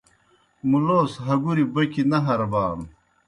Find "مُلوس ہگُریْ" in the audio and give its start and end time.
0.69-1.65